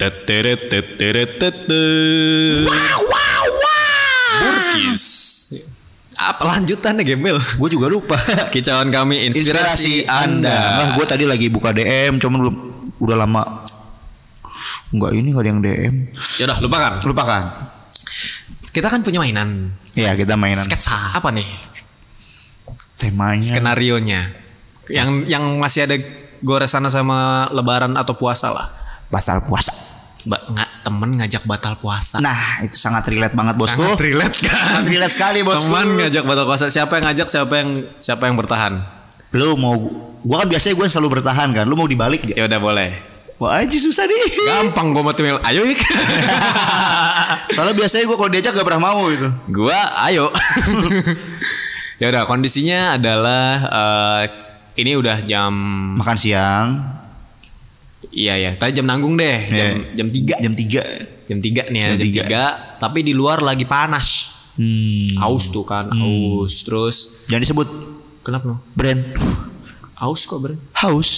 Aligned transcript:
Teteret 0.00 0.72
teteret 0.72 1.36
teteret. 1.36 2.64
Wow, 2.64 3.00
wow, 3.04 3.44
wow. 3.44 4.32
Burkis. 4.40 5.04
Apa 6.16 6.56
lanjutannya 6.56 7.04
gembel? 7.04 7.36
Gue 7.36 7.68
juga 7.68 7.92
lupa. 7.92 8.16
Kicauan 8.54 8.88
kami 8.88 9.28
inspirasi, 9.28 10.08
Anda. 10.08 10.48
Nah, 10.56 10.88
gue 10.96 11.04
tadi 11.04 11.28
lagi 11.28 11.52
buka 11.52 11.76
DM, 11.76 12.16
cuman 12.16 12.38
belum 12.40 12.56
udah 12.96 13.16
lama. 13.20 13.44
Enggak 14.96 15.12
ini 15.20 15.28
nggak 15.36 15.44
ada 15.44 15.50
yang 15.52 15.60
DM. 15.60 15.94
Yaudah 16.40 16.56
lupakan. 16.64 16.92
Lupakan. 17.04 17.42
Kita 18.72 18.88
kan 18.88 19.04
punya 19.04 19.20
mainan. 19.20 19.68
Ya 19.92 20.16
kita 20.16 20.40
mainan 20.40 20.64
Sketsa 20.64 21.12
apa 21.12 21.28
nih? 21.28 21.44
temanya. 23.00 23.40
Skenario 23.40 23.96
nya. 23.96 24.28
Yang 24.92 25.24
yang 25.32 25.44
masih 25.56 25.88
ada 25.88 25.96
goresan 26.44 26.84
sama 26.92 27.48
lebaran 27.56 27.96
atau 27.96 28.12
puasa 28.12 28.52
lah. 28.52 28.68
Pasal 29.08 29.40
puasa. 29.48 29.89
Ba 30.26 30.36
nggak 30.40 30.70
temen 30.84 31.10
ngajak 31.20 31.42
batal 31.44 31.74
puasa. 31.80 32.20
Nah 32.20 32.64
itu 32.64 32.76
sangat 32.76 33.08
relate 33.08 33.32
banget 33.36 33.54
bosku. 33.56 33.80
Sangat 33.80 34.00
relate 34.04 34.36
kan? 34.44 34.56
Sangat 34.56 34.86
relate 34.88 35.14
sekali 35.14 35.38
bosku. 35.44 35.68
Teman 35.68 35.88
ngajak 36.00 36.24
batal 36.24 36.44
puasa. 36.44 36.64
Siapa 36.68 37.00
yang 37.00 37.04
ngajak? 37.12 37.28
Siapa 37.28 37.54
yang 37.56 37.70
siapa 38.00 38.22
yang 38.28 38.36
bertahan? 38.36 38.72
Lu 39.30 39.54
mau, 39.54 39.78
gua 40.26 40.42
kan 40.42 40.48
biasanya 40.50 40.74
gue 40.74 40.86
selalu 40.90 41.08
bertahan 41.20 41.54
kan. 41.54 41.64
Lu 41.64 41.78
mau 41.78 41.86
dibalik 41.86 42.26
gak? 42.26 42.36
Ya 42.36 42.50
udah 42.50 42.58
boleh. 42.58 42.98
Wah 43.40 43.64
aja 43.64 43.72
susah 43.72 44.04
nih. 44.04 44.20
Gampang 44.44 44.92
gue 44.92 45.00
mau 45.00 45.16
timil. 45.16 45.40
Ayo 45.48 45.64
ik. 45.64 45.80
Soalnya 47.56 47.72
biasanya 47.72 48.04
gue 48.04 48.16
kalau 48.20 48.28
diajak 48.28 48.52
gak 48.52 48.66
pernah 48.68 48.92
mau 48.92 49.08
gitu. 49.08 49.32
Gua 49.48 49.78
ayo. 50.10 50.28
ya 52.04 52.12
udah 52.12 52.28
kondisinya 52.28 53.00
adalah 53.00 53.48
eh, 53.64 54.22
ini 54.76 54.92
udah 54.92 55.24
jam 55.24 55.52
Makan 55.96 56.16
siang. 56.20 56.99
Iya 58.10 58.34
ya. 58.36 58.50
Tadi 58.54 58.74
jam 58.74 58.86
nanggung 58.86 59.14
deh. 59.14 59.38
Jam 59.48 59.86
Iya. 59.86 59.96
jam 59.96 60.08
3. 60.08 60.36
Jam 60.38 60.52
3 60.54 60.82
Jam 61.26 61.38
3 61.38 61.70
nih 61.70 61.80
ya, 61.80 61.88
Jam 61.94 61.98
jam, 61.98 62.06
tiga. 62.06 62.22
3. 62.26 62.82
Tapi 62.82 62.98
di 63.00 63.12
luar 63.14 63.38
lagi 63.38 63.62
panas. 63.62 64.38
Hmm. 64.58 65.14
Aus 65.16 65.48
tuh 65.48 65.62
kan, 65.62 65.88
aus. 65.88 66.66
Terus 66.66 67.24
Jangan 67.30 67.42
disebut 67.42 67.68
kenapa? 68.20 68.44
no? 68.50 68.58
brand. 68.74 69.00
Aus 69.94 70.24
kok, 70.24 70.40
Bro? 70.40 70.56
Haus. 70.74 71.10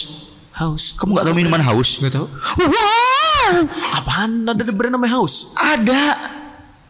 Haus. 0.52 0.92
Kamu 0.94 1.16
gak 1.16 1.24
tahu 1.24 1.34
minuman 1.34 1.62
haus? 1.62 2.02
Gak 2.02 2.12
tau. 2.12 2.26
Wow. 2.28 3.62
Apaan 3.94 4.42
ada 4.44 4.62
brand 4.68 4.92
namanya 4.92 5.16
haus? 5.16 5.54
Ada. 5.54 6.18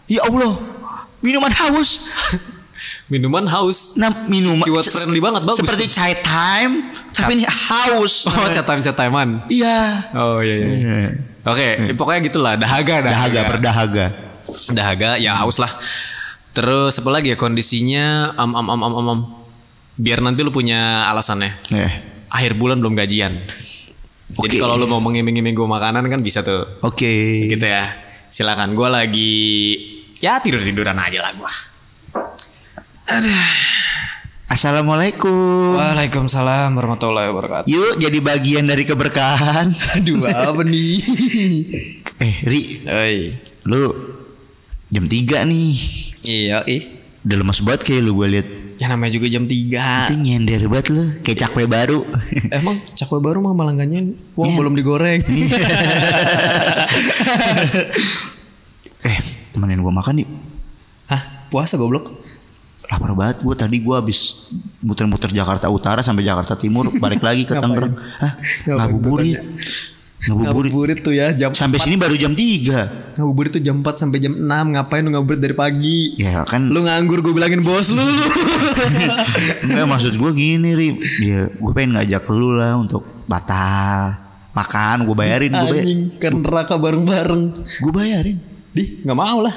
Ya 0.08 0.24
Allah. 0.24 0.56
Minuman 1.20 1.52
haus. 1.52 2.10
Minuman 3.12 3.44
haus. 3.44 4.00
Nah, 4.00 4.08
minuman 4.24 4.64
Keyword 4.64 4.88
friendly 4.88 5.20
banget, 5.20 5.44
bagus. 5.44 5.60
Seperti 5.60 5.84
chai 5.92 6.16
time, 6.24 6.88
tapi 7.12 7.36
ini 7.36 7.44
haus. 7.44 8.24
Oh, 8.32 8.48
cat 8.48 8.64
time 8.64 8.80
cat 8.80 8.96
timean. 8.96 9.44
Iya. 9.52 10.08
Oh 10.16 10.40
iya 10.40 10.54
iya. 10.56 10.68
Iya. 10.72 10.96
Oke, 11.44 11.68
ya 11.90 11.92
pokoknya 11.92 12.20
gitulah, 12.24 12.56
dahaga, 12.56 13.04
dahaga. 13.04 13.12
Dahaga, 13.12 13.40
berdahaga. 13.52 14.06
dahaga 14.72 15.10
ya 15.20 15.36
haus 15.36 15.60
lah. 15.60 15.68
Terus 16.56 16.96
apa 16.96 17.10
lagi 17.12 17.32
ya 17.32 17.36
kondisinya 17.36 18.32
am 18.32 18.56
am 18.56 18.66
am 18.72 18.80
am 18.80 18.94
am, 18.96 19.08
am. 19.12 19.20
Biar 20.00 20.24
nanti 20.24 20.40
lu 20.40 20.48
punya 20.48 21.04
alasannya. 21.12 21.52
Eh. 21.68 21.92
Akhir 22.32 22.56
bulan 22.56 22.80
belum 22.80 22.96
gajian. 22.96 23.36
Jadi 24.32 24.56
Oke. 24.56 24.64
kalau 24.64 24.80
lu 24.80 24.88
mau 24.88 25.04
mengiming-iming 25.04 25.52
gue 25.52 25.68
makanan 25.68 26.08
kan 26.08 26.24
bisa 26.24 26.40
tuh. 26.40 26.64
Oke. 26.80 27.44
Gitu 27.44 27.64
ya. 27.64 27.92
Silakan. 28.32 28.72
Gue 28.72 28.88
lagi 28.88 29.36
ya 30.24 30.40
tidur-tiduran 30.40 30.96
aja 30.96 31.28
lah 31.28 31.32
gua. 33.12 33.44
Assalamualaikum. 34.48 35.76
Waalaikumsalam 35.76 36.72
warahmatullahi 36.72 37.28
wabarakatuh. 37.28 37.68
Yuk 37.68 38.00
jadi 38.00 38.18
bagian 38.24 38.64
dari 38.64 38.88
keberkahan. 38.88 39.68
Aduh, 40.00 40.24
apa 40.24 40.64
nih? 40.64 40.96
eh, 42.24 42.34
Ri, 42.48 42.80
Oi. 42.88 43.36
lu 43.68 43.92
jam 44.88 45.04
3 45.04 45.44
nih. 45.44 45.72
Iya, 46.24 46.64
ih. 46.64 46.88
Udah 47.28 47.36
lemes 47.36 47.60
banget 47.60 47.80
kayak 47.92 48.00
lu 48.00 48.16
gue 48.16 48.28
liat. 48.32 48.48
Ya 48.80 48.88
namanya 48.88 49.12
juga 49.12 49.28
jam 49.28 49.44
3. 49.44 50.08
Itu 50.08 50.16
nyender 50.16 50.64
banget 50.72 50.88
lu, 50.88 51.04
kayak 51.20 51.38
cakwe 51.44 51.68
baru. 51.68 52.08
Emang 52.56 52.80
cakwe 52.96 53.20
baru 53.20 53.44
mah 53.44 53.52
malah 53.52 53.76
Wah, 53.76 54.48
belum 54.56 54.72
digoreng. 54.72 55.20
eh, 59.04 59.18
temenin 59.52 59.84
gua 59.84 59.92
makan 59.92 60.24
yuk. 60.24 60.30
Hah? 61.12 61.52
Puasa 61.52 61.76
goblok? 61.76 62.31
Lapar 62.92 63.16
banget 63.16 63.40
gue 63.40 63.54
tadi 63.56 63.80
gue 63.80 63.96
habis 63.96 64.52
muter-muter 64.84 65.32
Jakarta 65.32 65.72
Utara 65.72 66.04
sampai 66.04 66.28
Jakarta 66.28 66.60
Timur 66.60 66.92
balik 67.00 67.24
lagi 67.24 67.48
ke 67.48 67.56
Tangerang. 67.62 67.96
Hah? 68.20 68.32
Ngapain? 68.68 68.76
Ngabuburit. 68.92 69.40
Ngabuburit. 70.28 70.52
Ngabuburit. 70.52 70.98
Tuh 71.00 71.14
ya 71.16 71.32
jam 71.32 71.56
Sampai 71.56 71.80
sini 71.80 71.96
baru 71.96 72.14
jam 72.14 72.36
3 72.36 73.16
Ngabuburit 73.18 73.50
tuh 73.56 73.62
jam 73.64 73.80
4 73.80 73.96
sampai 73.96 74.20
jam 74.20 74.36
6 74.36 74.44
Ngapain 74.46 75.02
lu 75.02 75.10
ngabuburit 75.10 75.40
dari 75.40 75.56
pagi? 75.56 76.14
Ya 76.20 76.44
kan 76.44 76.68
Lu 76.68 76.84
nganggur 76.84 77.24
gue 77.24 77.32
bilangin 77.32 77.64
bos 77.64 77.90
lu. 77.90 78.04
Enggak 79.66 79.86
maksud 79.88 80.12
gue 80.14 80.30
gini 80.36 80.70
Ri. 80.76 80.88
Ya 81.24 81.48
gue 81.48 81.72
pengen 81.72 81.96
ngajak 81.96 82.22
lu 82.30 82.54
lah 82.54 82.76
untuk 82.76 83.02
batal 83.24 84.14
Makan 84.52 85.08
gue 85.08 85.16
bayarin 85.16 85.48
Gue 85.48 85.64
bayar, 85.64 85.80
Anjing 85.80 86.02
ke 86.20 86.28
neraka 86.28 86.76
bareng-bareng. 86.76 87.42
Gue 87.80 87.92
bayarin. 87.92 88.36
Di 88.76 89.00
gak 89.00 89.16
mau 89.16 89.40
lah. 89.40 89.56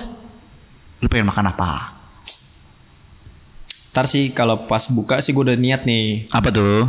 Lu 1.04 1.12
pengen 1.12 1.28
makan 1.28 1.52
apa? 1.52 1.95
Ntar 3.96 4.12
sih 4.12 4.36
kalau 4.36 4.68
pas 4.68 4.92
buka 4.92 5.24
sih 5.24 5.32
gue 5.32 5.40
udah 5.40 5.56
niat 5.56 5.88
nih. 5.88 6.28
Apa 6.36 6.52
tuh? 6.52 6.84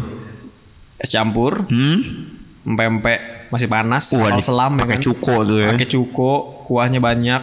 Es 0.98 1.06
campur. 1.06 1.70
Hmm? 1.70 2.02
Empek-empek 2.66 3.46
masih 3.46 3.70
panas 3.70 4.10
Wah, 4.10 4.26
Kapal 4.26 4.42
di- 4.42 4.42
selam 4.42 4.72
ya 4.74 4.84
kan? 4.90 4.98
cuko 4.98 5.36
tuh 5.46 5.58
ya. 5.62 5.70
Pakai 5.70 5.86
cuko 5.86 6.32
Kuahnya 6.66 6.98
banyak 6.98 7.38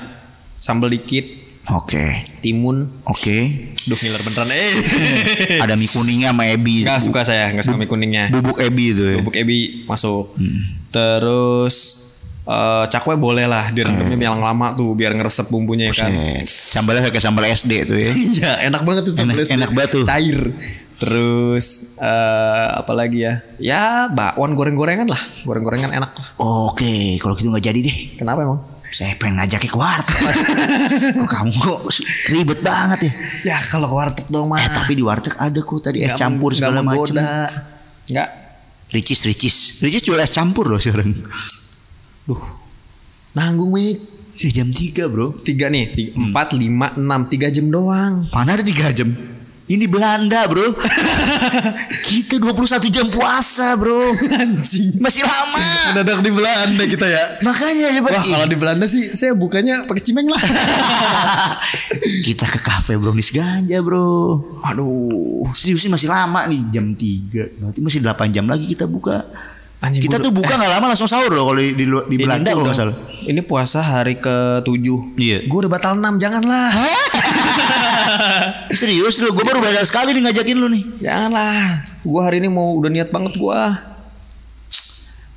Sambal 0.60 0.92
dikit. 0.92 1.32
Oke. 1.72 2.28
Timun. 2.44 2.92
Oke. 3.08 3.72
Duh 3.88 3.96
ngiler 3.96 4.20
beneran 4.20 4.52
Eh. 4.52 4.72
Ada 5.64 5.80
mie 5.80 5.88
kuningnya 5.88 6.36
sama 6.36 6.44
ebi. 6.52 6.84
Gak 6.84 7.00
suka 7.00 7.24
saya 7.24 7.56
Gak 7.56 7.64
suka 7.64 7.80
mie 7.80 7.88
kuningnya. 7.88 8.36
Bubuk 8.36 8.60
ebi 8.60 8.92
itu 8.92 9.16
ya? 9.16 9.24
Bubuk 9.24 9.40
ebi 9.40 9.88
masuk. 9.88 10.36
Hmm. 10.36 10.76
Terus 10.92 12.03
eh 12.44 12.86
cakwe 12.86 13.16
boleh 13.16 13.46
lah 13.46 13.70
direndamnya 13.70 14.20
yang 14.20 14.38
lama 14.38 14.74
tuh 14.74 14.92
biar 14.92 15.12
ngeresep 15.12 15.48
bumbunya 15.48 15.88
ya 15.88 15.96
kan. 15.98 16.12
Sambalnya 16.44 17.08
kayak 17.08 17.22
sambal 17.22 17.46
SD 17.46 17.72
tuh 17.86 17.96
ya 17.96 18.12
Iya, 18.34 18.52
enak 18.68 18.82
banget 18.82 19.02
tuh 19.06 19.14
sambal 19.14 19.32
Enak- 19.34 19.48
SD. 19.48 19.54
enak 19.56 19.72
banget 19.72 19.90
tuh. 19.94 20.04
Cair. 20.04 20.40
Terus 20.94 21.66
eh 21.98 22.68
apa 22.74 22.92
lagi 22.92 23.24
ya? 23.24 23.34
Ya, 23.58 23.84
bakwan 24.08 24.54
goreng-gorengan 24.54 25.06
lah. 25.06 25.20
Goreng-gorengan 25.42 25.92
enak 25.92 26.12
lah. 26.12 26.28
Oke 26.38 27.16
kalau 27.18 27.34
gitu 27.34 27.48
nggak 27.48 27.64
jadi 27.64 27.80
deh 27.82 27.98
Kenapa 28.16 28.44
emang? 28.44 28.60
Saya 28.88 29.18
pengen 29.18 29.42
ngajaknya 29.42 29.68
ke 29.68 29.80
warteg 29.80 30.16
Kok 31.18 31.26
kamu 31.26 31.50
kok 31.52 31.82
ribet 32.30 32.60
banget 32.62 33.00
ya 33.02 33.12
Ya 33.42 33.58
kalau 33.58 33.90
ke 33.90 33.96
warteg 33.96 34.26
dong 34.28 34.46
mah. 34.46 34.60
Eh 34.60 34.70
tapi 34.70 34.94
di 34.94 35.02
warteg 35.02 35.34
ada 35.34 35.58
kok 35.58 35.80
tadi 35.82 36.04
es 36.04 36.14
campur 36.14 36.54
segala 36.54 36.84
macam 36.84 37.18
Enggak. 38.06 38.30
Ricis 38.90 39.26
Ricis 39.26 39.56
Ricis 39.80 40.04
jual 40.04 40.20
es 40.20 40.30
campur 40.30 40.68
loh 40.68 40.78
sekarang 40.78 41.10
Duh. 42.24 42.40
Nanggung 43.36 43.76
Mik. 43.76 44.14
Eh 44.42 44.50
jam 44.50 44.66
3 44.66 45.14
bro 45.14 45.30
Tiga 45.46 45.70
nih, 45.70 45.94
tiga, 45.94 46.12
empat, 46.18 46.58
lima, 46.58 46.98
enam, 46.98 47.30
tiga 47.30 47.54
jam 47.54 47.70
doang. 47.70 48.26
Mana 48.34 48.58
ada 48.58 48.66
3 48.66 48.90
jam 48.90 49.06
Ini 49.70 49.86
Belanda 49.86 50.50
bro 50.50 50.74
Kita 52.10 52.42
21 52.42 52.90
jam 52.90 53.08
puasa 53.14 53.78
bro 53.78 54.10
Anjing. 54.34 54.98
Masih 54.98 55.22
lama 55.22 55.62
Mendadak 55.94 56.26
di 56.26 56.32
Belanda 56.34 56.84
kita 56.90 57.06
ya. 57.06 57.24
Makanya 57.46 57.94
hebat 57.94 58.12
Wah 58.18 58.26
kalau 58.26 58.48
di 58.50 58.58
Belanda 58.58 58.86
sih 58.90 59.06
saya 59.14 59.38
bukanya 59.38 59.86
pakai 59.86 60.02
cimeng 60.02 60.28
lah. 60.28 60.44
Kita 62.28 62.50
ke 62.50 62.60
kafe 62.60 62.98
brownies 62.98 63.30
ganja 63.30 63.80
bro 63.86 64.42
Aduh. 64.66 65.46
Serius 65.54 65.86
sih 65.86 65.94
masih 65.94 66.10
lama 66.10 66.50
nih 66.50 66.74
jam 66.74 66.90
3 66.90 67.62
Berarti 67.62 67.80
masih 67.86 68.02
8 68.02 68.34
jam 68.34 68.50
lagi 68.50 68.66
kita 68.66 68.90
buka 68.90 69.24
Anjing 69.84 70.00
Kita 70.00 70.16
tuh 70.16 70.32
buka 70.32 70.56
nggak 70.56 70.72
lama 70.72 70.86
langsung 70.88 71.06
sahur 71.06 71.28
loh 71.28 71.44
kalau 71.44 71.60
di, 71.60 71.76
di, 71.76 71.84
di 71.84 72.16
Belanda 72.16 72.56
kalau 72.56 72.64
nggak 72.64 72.78
salah 72.78 72.96
Ini 73.20 73.44
puasa 73.44 73.84
hari 73.84 74.16
ke 74.16 74.64
7 74.64 75.20
Iya. 75.20 75.44
Gue 75.44 75.58
udah 75.60 75.72
batal 75.72 75.96
6 75.96 76.20
janganlah. 76.20 76.72
Serius 78.72 79.20
lu, 79.20 79.32
gue 79.32 79.44
baru 79.44 79.60
belajar 79.60 79.84
sekali 79.84 80.12
nih 80.12 80.24
ngajakin 80.24 80.56
lu 80.56 80.68
nih 80.72 80.84
Janganlah. 81.00 81.84
Gue 82.00 82.22
hari 82.24 82.40
ini 82.40 82.48
mau 82.48 82.72
udah 82.74 82.88
niat 82.88 83.12
banget 83.12 83.36
gue. 83.36 83.62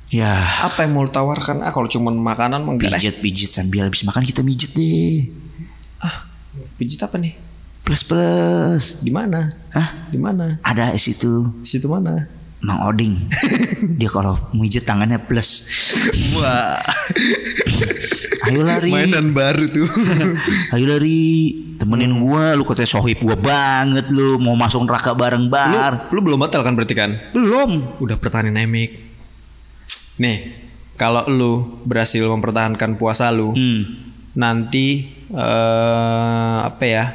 Ya 0.07 0.39
Apa 0.63 0.87
yang 0.87 0.95
mau 0.95 1.03
lu 1.03 1.11
tawarkan? 1.11 1.59
Ah 1.59 1.69
kalau 1.69 1.87
cuma 1.87 2.09
makanan 2.09 2.63
mah 2.63 2.71
enggak 2.75 2.95
deh. 2.95 2.99
pijit-pijit 3.03 3.51
sambil 3.51 3.83
habis 3.83 4.03
makan 4.03 4.23
kita 4.23 4.39
mijet 4.39 4.71
deh 4.71 5.27
Ah, 5.99 6.23
pijit 6.79 6.99
apa 7.03 7.19
nih? 7.19 7.35
Plus 7.83 8.03
plus 8.03 9.03
Di 9.03 9.11
mana? 9.11 9.51
Hah? 9.71 10.07
Di 10.07 10.15
mana? 10.15 10.59
Ada 10.63 10.91
es 10.91 11.07
itu 11.07 11.51
Di 11.59 11.67
situ 11.67 11.87
mana? 11.87 12.27
Mang 12.67 12.83
Oding 12.83 13.15
Dia 13.99 14.11
kalau 14.11 14.35
mijet 14.51 14.83
tangannya 14.83 15.23
plus 15.23 15.71
Wah. 16.35 16.75
Ayo 18.43 18.63
lari 18.63 18.91
Mainan 18.91 19.31
baru 19.31 19.71
tuh. 19.71 19.87
Ayo 20.75 20.85
lari 20.85 21.55
Temenin 21.79 22.11
gua 22.19 22.59
Lu 22.59 22.67
katanya 22.67 22.91
sohib 22.91 23.23
gua 23.23 23.39
banget 23.39 24.11
lu 24.11 24.35
Mau 24.35 24.59
masuk 24.59 24.83
neraka 24.83 25.15
bareng 25.15 25.47
lu, 25.47 25.55
bar 25.55 26.11
lu 26.11 26.19
belum 26.19 26.43
batal 26.43 26.59
kan 26.61 26.75
berarti 26.75 26.91
kan? 26.91 27.15
Belum 27.31 28.03
Udah 28.03 28.19
pertanian 28.19 28.59
nemik. 28.59 28.99
Nih, 30.17 30.49
kalau 30.97 31.23
lu 31.29 31.53
berhasil 31.85 32.25
mempertahankan 32.25 32.97
puasa 32.97 33.29
lu, 33.29 33.53
Hmm. 33.53 33.85
nanti 34.33 35.05
eh 35.29 36.57
apa 36.65 36.83
ya? 36.83 37.13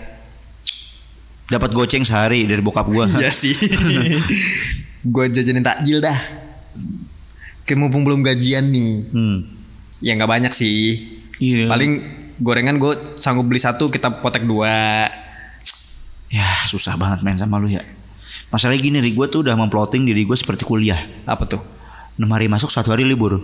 Dapat 1.51 1.71
goceng 1.75 2.07
sehari 2.07 2.47
dari 2.47 2.63
bokap 2.63 2.87
gua. 2.87 3.11
Iya 3.11 3.35
sih. 3.35 3.53
gua 5.07 5.27
jajanin 5.27 5.65
takjil 5.65 5.99
dah. 6.03 6.19
Kayak 7.67 7.79
mumpung 7.79 8.03
belum 8.03 8.27
gajian 8.27 8.69
nih. 8.71 8.95
Hmm. 9.15 9.39
Ya 10.03 10.19
nggak 10.19 10.31
banyak 10.31 10.53
sih. 10.55 10.99
Iya. 11.39 11.71
Paling 11.71 11.93
gorengan 12.43 12.79
gue 12.83 13.19
sanggup 13.19 13.47
beli 13.47 13.63
satu 13.63 13.87
kita 13.87 14.23
potek 14.23 14.43
dua. 14.43 15.07
Ya 16.33 16.47
susah 16.67 16.99
banget 16.99 17.23
main 17.23 17.39
sama 17.39 17.63
lu 17.63 17.71
ya. 17.71 17.85
Masalahnya 18.53 18.85
gini, 18.85 18.99
Ri, 19.01 19.17
gue 19.17 19.27
tuh 19.33 19.41
udah 19.41 19.57
memploting 19.57 20.05
diri 20.05 20.29
gue 20.29 20.37
seperti 20.37 20.69
kuliah. 20.69 21.01
Apa 21.25 21.49
tuh? 21.49 21.63
6 22.21 22.29
hari 22.29 22.53
masuk, 22.53 22.69
satu 22.69 22.93
hari 22.93 23.09
libur. 23.09 23.41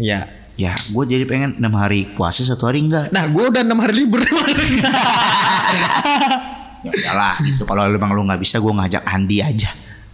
Ya. 0.00 0.32
Ya, 0.56 0.72
gue 0.76 1.04
jadi 1.04 1.28
pengen 1.28 1.60
6 1.60 1.68
hari 1.76 2.08
puasa, 2.16 2.40
satu 2.44 2.68
hari 2.68 2.80
enggak. 2.84 3.12
Nah 3.12 3.28
gue 3.28 3.44
udah 3.44 3.60
enam 3.60 3.80
hari 3.80 4.04
libur. 4.04 4.20
Ya 6.80 6.88
udahlah, 6.88 7.36
gitu. 7.44 7.68
Kalau 7.68 7.92
emang 7.92 8.16
lu 8.16 8.24
nggak 8.24 8.40
bisa, 8.40 8.56
gue 8.56 8.72
ngajak 8.72 9.04
Andi 9.04 9.44
aja. 9.44 9.68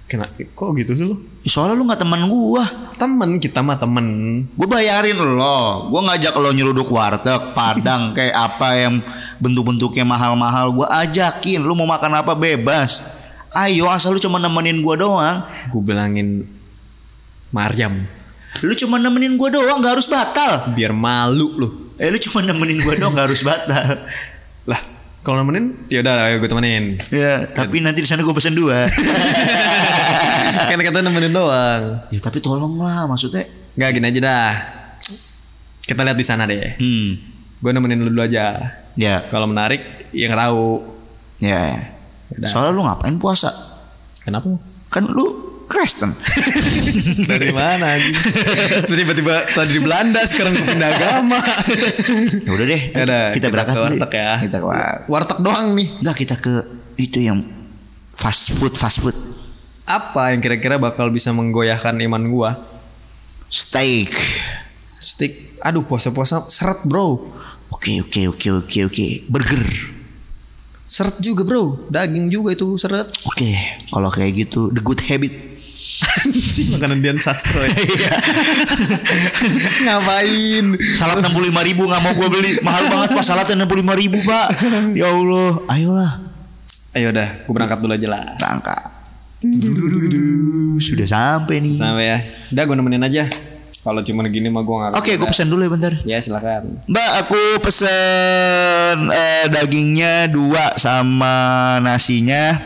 Kena, 0.06 0.30
kok 0.30 0.70
gitu 0.78 0.94
sih 0.94 1.02
lu? 1.02 1.18
Soalnya 1.42 1.74
lu 1.74 1.82
nggak 1.82 1.98
teman 2.06 2.30
gue. 2.30 2.64
Temen 2.94 3.30
kita 3.42 3.58
mah 3.58 3.74
temen. 3.74 4.06
Gue 4.54 4.68
bayarin 4.70 5.18
lo. 5.18 5.90
Gue 5.90 6.00
ngajak 6.06 6.34
lo 6.38 6.54
nyeruduk 6.54 6.86
warteg, 6.94 7.54
padang, 7.58 8.10
kayak 8.16 8.34
apa 8.34 8.68
yang 8.78 8.94
bentuk-bentuknya 9.42 10.06
mahal-mahal. 10.06 10.70
Gue 10.70 10.86
ajakin. 10.86 11.58
Lu 11.66 11.74
mau 11.74 11.90
makan 11.90 12.22
apa 12.22 12.38
bebas. 12.38 13.02
Ayo 13.50 13.90
asal 13.90 14.14
lu 14.14 14.22
cuma 14.22 14.38
nemenin 14.38 14.78
gue 14.78 14.94
doang. 14.94 15.42
Gue 15.74 15.82
bilangin 15.82 16.46
Maryam 17.50 18.04
Lu 18.64 18.72
cuma 18.72 18.96
nemenin 18.96 19.36
gue 19.36 19.48
doang, 19.52 19.84
gak 19.84 20.00
harus 20.00 20.08
batal. 20.08 20.72
biar 20.72 20.92
malu 20.96 21.52
lu. 21.60 21.68
Eh 22.00 22.08
lu 22.08 22.16
cuma 22.16 22.40
nemenin 22.40 22.80
gue 22.80 22.94
doang, 22.96 23.12
gak 23.12 23.28
harus 23.28 23.44
batal. 23.44 24.00
Lah 24.70 24.80
kalau 25.26 25.42
nemenin 25.42 25.74
ya 25.90 26.06
udah 26.06 26.30
ayo 26.30 26.38
gue 26.38 26.46
temenin. 26.46 27.02
Ya, 27.10 27.50
tapi 27.50 27.82
nanti 27.82 27.98
di 27.98 28.06
sana 28.06 28.22
gue 28.22 28.30
pesen 28.30 28.54
dua. 28.54 28.86
kan 30.70 30.78
kata 30.78 31.02
nemenin 31.02 31.34
doang. 31.34 32.06
ya 32.14 32.18
tapi 32.22 32.38
tolonglah, 32.38 33.10
maksudnya. 33.10 33.42
Nggak 33.74 33.90
gini 33.90 34.06
aja 34.06 34.20
dah. 34.22 34.52
Kita 35.82 36.06
lihat 36.06 36.18
di 36.18 36.26
sana 36.26 36.46
deh. 36.46 36.78
Hmm, 36.78 37.18
Gue 37.58 37.70
nemenin 37.74 38.02
lu 38.02 38.10
dulu 38.10 38.22
aja. 38.22 38.70
ya, 38.94 39.26
Kalau 39.26 39.50
menarik 39.50 40.10
ya 40.14 40.30
nggak 40.30 40.40
tahu. 40.46 40.66
ya. 41.42 41.90
Udah. 42.30 42.46
Soalnya 42.50 42.70
lu 42.74 42.82
ngapain 42.86 43.18
puasa? 43.18 43.50
Kenapa? 44.22 44.50
Kan 44.90 45.10
lu 45.10 45.45
Kristen. 45.66 46.14
Dari 47.30 47.50
mana 47.50 47.98
anjing? 47.98 48.14
Tiba-tiba 48.90 49.50
tadi 49.50 49.74
di 49.74 49.82
Belanda 49.82 50.22
sekarang 50.22 50.54
pindah 50.54 50.90
agama. 50.94 51.38
ya 52.46 52.50
udah 52.54 52.66
deh, 52.66 52.82
Ya 52.94 53.02
udah, 53.02 53.22
kita, 53.34 53.46
berangkat 53.50 53.74
ke 53.74 53.82
warteg 53.82 54.12
ya. 54.14 54.32
Kita 54.46 54.56
ke 54.62 54.66
warteg. 55.10 55.36
Doang 55.42 55.74
nih. 55.74 55.88
Enggak 56.00 56.16
kita 56.22 56.34
ke 56.38 56.54
itu 56.96 57.18
yang 57.18 57.42
fast 58.08 58.56
food 58.56 58.72
fast 58.72 59.04
food 59.04 59.12
Apa 59.84 60.32
yang 60.32 60.40
kira-kira 60.40 60.80
bakal 60.80 61.10
bisa 61.10 61.30
menggoyahkan 61.30 61.98
iman 62.00 62.22
gua? 62.30 62.50
steak. 63.46 64.10
Stick. 64.88 65.58
Aduh 65.62 65.82
puasa-puasa 65.82 66.46
seret 66.50 66.82
bro. 66.82 67.22
Oke 67.70 68.02
oke 68.02 68.30
oke 68.30 68.48
oke 68.62 68.78
oke 68.86 69.06
burger. 69.30 69.62
Seret 70.86 71.18
juga 71.18 71.42
bro. 71.42 71.86
Daging 71.86 72.26
juga 72.26 72.54
itu 72.54 72.74
seret. 72.74 73.06
Oke 73.22 73.54
kalau 73.90 74.10
kayak 74.10 74.46
gitu 74.46 74.70
the 74.70 74.82
good 74.82 74.98
habit. 75.06 75.30
Anjing 75.76 76.72
makanan 76.72 77.04
Dian 77.04 77.20
Sastro 77.20 77.60
ya. 77.60 77.72
Ngapain? 79.84 80.66
Salad 80.96 81.20
enam 81.20 81.32
puluh 81.36 81.52
ribu 81.52 81.84
nggak 81.84 82.00
mau 82.00 82.12
gue 82.16 82.28
beli 82.32 82.52
mahal 82.64 82.88
banget 82.88 83.08
pak 83.12 83.24
saladnya 83.24 83.60
enam 83.60 83.68
puluh 83.68 83.84
ribu 83.92 84.16
pak. 84.24 84.56
Ya 84.96 85.12
Allah 85.12 85.60
ayolah 85.68 86.12
Ayo 86.96 87.12
udah, 87.12 87.28
gue 87.44 87.52
berangkat 87.52 87.78
dulu 87.84 87.92
aja 87.92 88.08
lah. 88.08 88.24
berangkat. 88.40 88.88
Sudah 90.80 91.04
sampai 91.04 91.60
nih. 91.60 91.76
Sampai 91.76 92.08
ya. 92.08 92.18
Udah 92.56 92.62
gue 92.64 92.76
nemenin 92.80 93.04
aja. 93.04 93.28
Kalau 93.84 94.00
cuma 94.00 94.24
gini 94.32 94.48
mah 94.48 94.64
gue 94.64 94.76
gak 94.80 94.98
Oke 94.98 95.12
gue 95.14 95.28
pesan 95.28 95.52
dulu 95.52 95.60
ya 95.60 95.70
bentar. 95.70 95.92
Ya 96.08 96.16
silakan. 96.24 96.72
Mbak 96.88 97.10
aku 97.20 97.42
pesen 97.60 99.12
eh, 99.12 99.44
dagingnya 99.52 100.32
dua 100.32 100.72
sama 100.80 101.76
nasinya, 101.84 102.56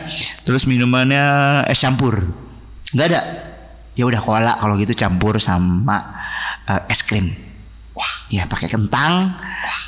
terus 0.47 0.63
minumannya 0.63 1.67
es 1.67 1.83
campur. 1.83 2.23
Nggak 2.95 3.07
ada. 3.11 3.21
Ya 3.95 4.03
udah 4.07 4.21
cola 4.23 4.53
kalau 4.55 4.79
gitu 4.79 4.95
campur 4.95 5.35
sama 5.39 5.99
eh, 6.67 6.91
es 6.91 7.03
krim. 7.03 7.31
Wah, 7.91 8.11
ya 8.31 8.47
pakai 8.47 8.71
kentang. 8.71 9.35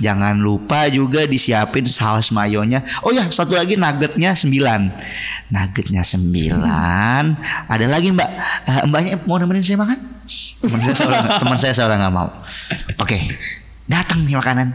Jangan 0.04 0.36
lupa 0.44 0.92
juga 0.92 1.24
disiapin 1.24 1.88
saus 1.88 2.36
mayonya. 2.36 2.84
Oh 3.02 3.16
ya, 3.16 3.24
satu 3.32 3.56
lagi 3.56 3.80
nuggetnya 3.80 4.36
9. 4.36 4.52
Nuggetnya 5.50 6.04
9. 6.04 7.72
Ada 7.72 7.86
lagi 7.88 8.12
Mbak. 8.12 8.30
Eh, 8.68 8.84
mbaknya 8.92 9.16
mau 9.24 9.40
nemenin 9.40 9.64
saya 9.64 9.80
makan? 9.80 10.00
Teman 10.60 10.80
saya 10.84 10.96
soalnya 10.96 11.22
teman 11.40 11.58
saya 11.60 11.74
soalnya 11.76 11.98
nggak 12.08 12.16
mau. 12.16 12.30
Oke. 13.00 13.18
Datang 13.88 14.20
nih 14.28 14.36
makanan. 14.36 14.68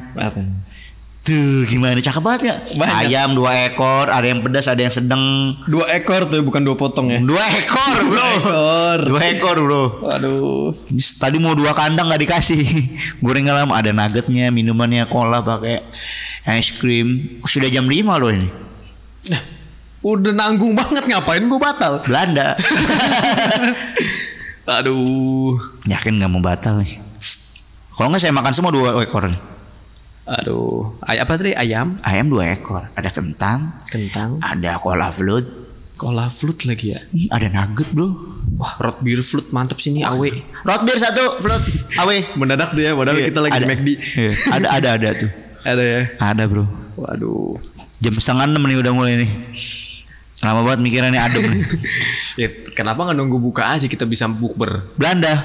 Tuh 1.29 1.69
gimana 1.69 2.01
cakep 2.01 2.25
banget 2.25 2.43
ya 2.49 2.55
Banyak. 2.73 2.97
Ayam 3.05 3.37
dua 3.37 3.53
ekor 3.69 4.09
Ada 4.09 4.25
yang 4.25 4.41
pedas 4.41 4.65
ada 4.65 4.81
yang 4.81 4.89
sedang 4.89 5.21
Dua 5.69 5.85
ekor 5.93 6.25
tuh 6.25 6.41
bukan 6.41 6.65
dua 6.65 6.73
potong 6.73 7.05
ya. 7.07 7.21
Dua 7.21 7.45
ekor 7.53 7.95
bro 8.03 8.27
ekor. 8.41 8.99
Dua 9.05 9.21
ekor 9.29 9.57
bro 9.61 9.83
Waduh. 10.01 10.73
Tadi 11.21 11.37
mau 11.37 11.53
dua 11.53 11.73
kandang 11.73 12.09
nggak 12.09 12.23
dikasih 12.25 12.65
Gorengan 13.21 13.59
lama 13.59 13.77
Ada 13.77 13.93
nuggetnya 13.93 14.49
Minumannya 14.49 15.05
cola 15.05 15.39
pakai 15.39 15.85
Es 16.49 16.73
krim 16.73 17.39
Sudah 17.45 17.69
jam 17.69 17.85
5 17.85 17.93
loh 18.09 18.33
ini 18.33 18.49
Nah, 19.29 19.43
udah 20.09 20.33
nanggung 20.33 20.73
banget 20.73 21.05
ngapain 21.05 21.43
gue 21.43 21.61
batal. 21.61 22.01
Belanda 22.09 22.57
Aduh. 24.81 25.59
Yakin 25.85 26.17
nggak 26.17 26.31
mau 26.31 26.41
batal 26.41 26.81
nih 26.81 26.97
Kalau 27.93 28.09
nggak 28.09 28.21
saya 28.21 28.33
makan 28.33 28.53
semua 28.55 28.71
dua 28.71 28.95
ekor 29.03 29.29
nih. 29.29 29.58
Aduh. 30.29 31.01
Apa 31.01 31.33
tadi? 31.35 31.57
Ayam, 31.57 31.97
Ayam 32.05 32.29
dua 32.29 32.53
ekor 32.53 32.85
Ada 32.93 33.09
kentang 33.09 33.73
kentang, 33.89 34.37
Ada 34.39 34.77
cola 34.77 35.09
float 35.09 35.47
cola 35.97 36.29
float 36.29 36.69
lagi 36.69 36.95
ya. 36.95 37.01
Hmm, 37.01 37.27
Ada 37.33 37.47
nugget 37.49 37.89
bro 37.91 38.07
Wah, 38.55 38.75
root 38.79 39.03
beer 39.03 39.19
float 39.19 39.51
mantep 39.51 39.79
sini 39.79 40.03
awe. 40.03 40.31
Root 40.63 40.83
beer 40.85 40.99
satu 40.99 41.39
float 41.39 41.63
Awe 41.99 42.17
Mendadak 42.37 42.71
tuh 42.71 42.83
ya, 42.83 42.93
padahal 42.93 43.19
kita 43.19 43.41
lagi 43.41 43.53
ada, 43.55 43.65
di 43.65 43.69
McD. 43.69 43.89
Iya, 44.19 44.31
Ada 44.52 44.67
ada 44.69 44.88
ada 44.95 45.09
tuh 45.17 45.31
Ada 45.64 45.83
ya. 45.83 46.00
Ada 46.19 46.43
bro 46.45 46.64
Waduh. 46.99 47.57
Jam 47.99 48.14
setengah 48.14 48.47
enam 48.47 48.62
nih 48.62 48.79
udah 48.79 48.93
mulai 48.93 49.14
nih 49.19 49.31
Lama 50.38 50.62
banget 50.62 50.81
mikirannya 50.83 51.19
adem 51.19 51.43
nih 51.50 51.62
Ya, 52.43 52.47
kenapa 52.71 53.02
nggak 53.02 53.19
nunggu 53.19 53.43
buka 53.43 53.67
aja 53.67 53.91
kita 53.91 54.07
bisa 54.07 54.31
bukber? 54.31 54.87
Belanda 54.95 55.35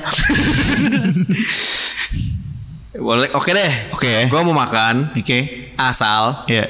Boleh, 2.98 3.30
oke 3.34 3.50
deh. 3.50 3.72
Oke. 3.94 4.30
Gua 4.30 4.46
mau 4.46 4.54
makan 4.54 5.10
Oke 5.18 5.74
asal 5.78 6.46
Ya 6.46 6.66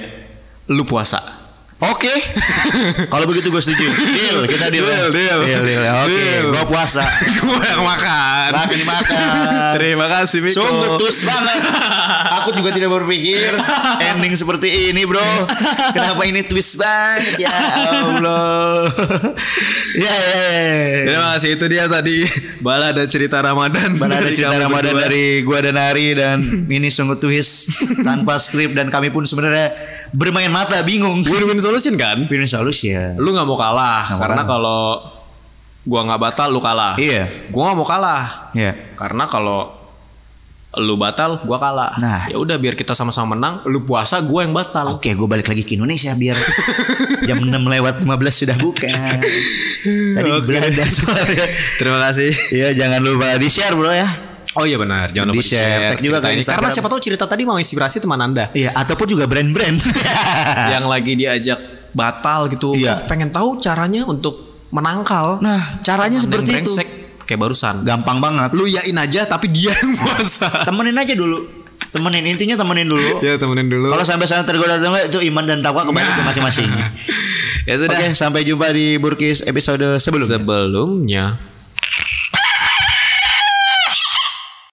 lu 0.72 0.88
puasa. 0.88 1.20
Oke 1.92 2.14
Kalau 3.12 3.26
begitu 3.28 3.52
gue 3.52 3.60
setuju 3.60 3.84
Deal 3.92 4.38
Kita 4.48 4.72
deal 4.72 4.86
ya. 4.88 5.12
Deal, 5.12 5.12
deal. 5.12 5.40
Deal, 5.44 5.64
deal. 5.68 5.84
Oke 6.00 6.16
Deal. 6.16 6.46
Gue 6.56 6.64
puasa 6.70 7.04
Gua 7.44 7.60
yang 7.60 7.84
makan. 7.84 8.50
Makan 8.56 8.76
dimakan. 8.78 9.20
Terima 9.76 10.06
kasih 10.08 10.40
Miko. 10.40 10.64
Sungguh 10.64 10.96
tus 10.96 11.28
banget 11.28 11.60
Aku 12.40 12.56
juga 12.56 12.72
tidak 12.72 12.92
berpikir 12.92 13.52
Ending 14.00 14.34
seperti 14.36 14.94
ini 14.94 15.04
bro 15.04 15.24
Kenapa 15.92 16.24
ini 16.24 16.46
twist 16.48 16.80
banget 16.80 17.44
Ya 17.44 17.52
Allah 17.52 18.88
Ya 19.94 20.14
ya 20.14 20.38
ya 20.48 21.02
Terima 21.04 21.28
kasih 21.36 21.50
itu 21.60 21.66
dia 21.68 21.86
tadi 21.86 22.26
balada 22.64 23.04
cerita 23.06 23.44
Ramadan. 23.44 23.94
Mana 24.00 24.18
ada 24.18 24.26
dari 24.26 24.36
cerita 24.40 24.56
Ramadan 24.58 24.96
berdua. 24.96 25.04
dari 25.06 25.26
gua 25.44 25.60
dan 25.60 25.76
Ari 25.78 26.08
dan 26.16 26.38
ini 26.72 26.88
sungguh 26.88 27.20
twist 27.20 27.70
tanpa 28.02 28.40
skrip 28.40 28.72
dan 28.74 28.88
kami 28.88 29.12
pun 29.12 29.28
sebenarnya 29.28 29.70
bermain 30.14 30.50
mata 30.50 30.80
bingung. 30.82 31.22
win-win 31.26 31.60
solution 31.74 31.98
kan? 31.98 32.18
Solusi 32.46 32.94
ya. 32.94 33.18
Lu 33.18 33.34
nggak 33.34 33.50
mau 33.50 33.58
kalah 33.58 34.14
mau 34.14 34.22
karena 34.22 34.42
kalau 34.46 34.82
gua 35.84 36.06
nggak 36.06 36.22
batal 36.22 36.48
lu 36.54 36.62
kalah. 36.62 36.94
Iya. 36.96 37.26
Gua 37.50 37.74
nggak 37.74 37.78
mau 37.82 37.88
kalah 37.90 38.54
Ya. 38.54 38.78
karena 38.94 39.26
kalau 39.26 39.74
lu 40.74 40.98
batal 40.98 41.38
gua 41.46 41.62
kalah. 41.62 41.94
Nah. 42.02 42.26
ya 42.30 42.38
udah 42.38 42.58
biar 42.58 42.74
kita 42.74 42.94
sama-sama 42.94 43.34
menang. 43.34 43.62
Lu 43.70 43.86
puasa 43.86 44.22
gua 44.22 44.42
yang 44.46 44.54
batal. 44.54 44.98
Oke, 44.98 45.14
gue 45.14 45.28
balik 45.30 45.46
lagi 45.46 45.62
ke 45.62 45.78
Indonesia 45.78 46.14
biar 46.14 46.34
jam 47.30 47.38
6 47.42 47.50
lewat 47.50 48.02
15 48.02 48.10
sudah 48.34 48.58
buka. 48.58 48.90
Tadi 48.90 50.26
di 50.26 50.34
Oke. 50.34 50.46
Belanda 50.50 50.86
soalnya. 50.86 51.46
Terima 51.82 52.00
kasih. 52.02 52.32
Iya, 52.54 52.70
jangan 52.74 53.02
lupa 53.06 53.38
di-share 53.38 53.74
bro 53.78 53.94
ya. 53.94 54.33
Oh 54.54 54.64
iya 54.64 54.78
benar, 54.78 55.10
jangan 55.10 55.34
lupa 55.34 55.42
Di-share, 55.42 55.66
di-share 55.66 55.90
tag 55.90 56.00
juga 56.00 56.18
ke. 56.20 56.28
Instagram. 56.38 56.58
Karena 56.62 56.70
siapa 56.70 56.88
tahu 56.88 57.00
cerita 57.02 57.26
tadi 57.26 57.42
mau 57.42 57.58
inspirasi 57.58 57.98
teman 57.98 58.22
Anda 58.22 58.54
Iya, 58.54 58.70
ataupun 58.72 59.08
juga 59.10 59.26
brand-brand. 59.26 59.78
yang 60.74 60.86
lagi 60.86 61.18
diajak 61.18 61.58
batal 61.92 62.50
gitu. 62.50 62.78
Iya. 62.78 63.02
Pengen 63.06 63.30
tahu 63.30 63.58
caranya 63.58 64.06
untuk 64.06 64.34
menangkal. 64.70 65.42
Nah, 65.42 65.82
caranya 65.82 66.18
seperti 66.18 66.62
itu. 66.62 66.74
kayak 67.24 67.40
barusan. 67.40 67.82
Gampang 67.82 68.20
banget. 68.20 68.52
Lu 68.52 68.66
yain 68.66 68.94
aja 68.94 69.24
tapi 69.24 69.48
dia 69.48 69.72
yang 69.72 69.92
puasa. 70.02 70.66
Temenin 70.66 70.98
aja 70.98 71.14
dulu. 71.14 71.46
Temenin 71.90 72.26
intinya 72.28 72.58
temenin 72.58 72.90
dulu. 72.90 73.22
ya 73.22 73.38
temenin 73.38 73.70
dulu. 73.70 73.90
Kalau 73.90 74.02
sampai 74.02 74.26
sana 74.26 74.42
tergoda 74.44 74.76
enggak 74.76 75.08
itu 75.08 75.22
iman 75.30 75.46
dan 75.46 75.60
takwa 75.62 75.86
kembali 75.86 76.04
ke 76.04 76.22
masing-masing. 76.26 76.70
ya 77.70 77.76
sudah. 77.78 77.94
Oke, 77.96 78.08
sampai 78.14 78.42
jumpa 78.44 78.70
di 78.70 78.98
Burkis 78.98 79.46
episode 79.46 80.02
sebelumnya. 80.02 80.36
Sebelumnya 80.36 81.26